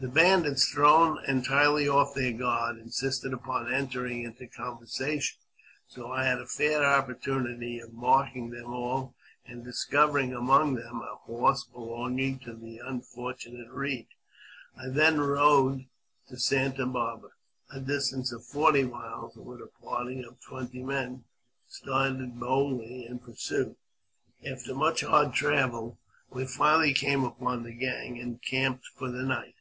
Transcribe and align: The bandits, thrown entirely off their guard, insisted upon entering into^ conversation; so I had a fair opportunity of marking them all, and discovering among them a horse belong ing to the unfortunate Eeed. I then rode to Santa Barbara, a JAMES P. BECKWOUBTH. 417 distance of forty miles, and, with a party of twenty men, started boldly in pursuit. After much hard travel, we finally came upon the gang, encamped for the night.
The 0.00 0.08
bandits, 0.08 0.66
thrown 0.66 1.22
entirely 1.26 1.86
off 1.86 2.14
their 2.14 2.32
guard, 2.32 2.78
insisted 2.78 3.34
upon 3.34 3.70
entering 3.70 4.24
into^ 4.24 4.50
conversation; 4.50 5.36
so 5.86 6.10
I 6.10 6.24
had 6.24 6.38
a 6.40 6.46
fair 6.46 6.82
opportunity 6.82 7.78
of 7.80 7.92
marking 7.92 8.48
them 8.48 8.72
all, 8.72 9.14
and 9.44 9.62
discovering 9.62 10.32
among 10.32 10.76
them 10.76 11.02
a 11.02 11.16
horse 11.16 11.64
belong 11.64 12.18
ing 12.18 12.38
to 12.46 12.54
the 12.54 12.78
unfortunate 12.82 13.68
Eeed. 13.68 14.06
I 14.74 14.88
then 14.88 15.20
rode 15.20 15.84
to 16.30 16.38
Santa 16.38 16.86
Barbara, 16.86 17.32
a 17.70 17.74
JAMES 17.78 17.84
P. 17.84 17.92
BECKWOUBTH. 17.92 17.92
417 17.92 17.94
distance 18.16 18.32
of 18.32 18.44
forty 18.46 18.84
miles, 18.84 19.36
and, 19.36 19.44
with 19.44 19.60
a 19.60 19.84
party 19.84 20.22
of 20.24 20.40
twenty 20.40 20.82
men, 20.82 21.24
started 21.68 22.40
boldly 22.40 23.04
in 23.04 23.18
pursuit. 23.18 23.76
After 24.46 24.74
much 24.74 25.02
hard 25.02 25.34
travel, 25.34 25.98
we 26.30 26.46
finally 26.46 26.94
came 26.94 27.22
upon 27.22 27.64
the 27.64 27.74
gang, 27.74 28.16
encamped 28.16 28.86
for 28.96 29.10
the 29.10 29.24
night. 29.24 29.56